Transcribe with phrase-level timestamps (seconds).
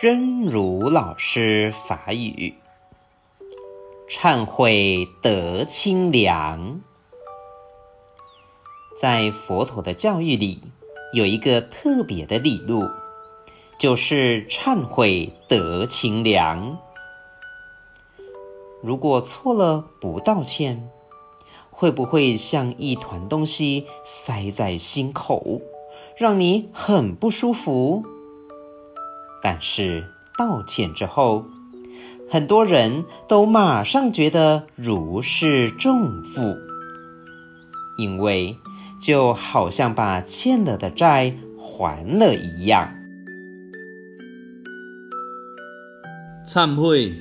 [0.00, 2.54] 真如老师法语，
[4.08, 6.82] 忏悔得清凉。
[9.00, 10.60] 在佛陀的教育里，
[11.12, 12.88] 有一个特别的理路，
[13.80, 16.78] 就是忏悔得清凉。
[18.80, 20.92] 如果错了不道歉，
[21.72, 25.60] 会不会像一团东西塞在心口，
[26.16, 28.04] 让你很不舒服？
[29.42, 30.04] 但是
[30.36, 31.44] 道歉之后，
[32.30, 36.56] 很多人都马上觉得如释重负，
[37.96, 38.56] 因为
[39.00, 42.94] 就好像把欠了的债还了一样。
[46.46, 47.12] 忏悔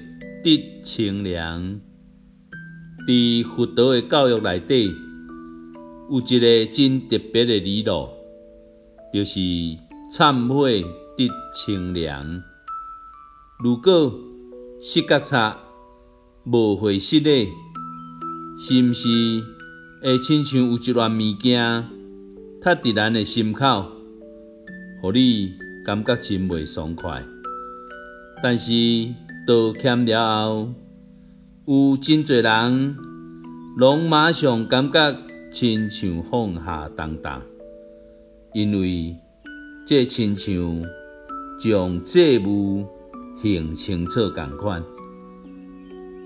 [0.44, 1.80] 得清凉，
[3.08, 4.94] 在佛陀的教育里底，
[6.10, 8.10] 有一个真特别的理路，
[9.14, 9.40] 就是
[10.12, 10.86] 忏悔。
[11.18, 12.44] 得清凉。
[13.64, 14.14] 如果
[14.80, 15.58] 视觉差
[16.46, 17.48] 无悔失礼，
[18.60, 19.08] 是毋是
[20.04, 21.90] 会亲像有一样物件，
[22.62, 23.86] 窒伫咱的心口，
[25.02, 27.26] 互你感觉真袂爽快？
[28.44, 28.72] 但是
[29.48, 30.74] 道歉了后，
[31.66, 32.96] 有真侪人
[33.76, 35.18] 拢马上感觉
[35.52, 37.42] 亲像放下重担，
[38.54, 39.16] 因为
[39.88, 40.86] 这亲像。
[41.60, 42.86] 将债务
[43.42, 44.84] 还清楚同款，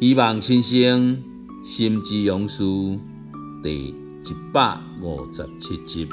[0.02, 1.24] 希望先生
[1.64, 2.64] 心之勇士
[3.64, 6.08] 第一百五十七集。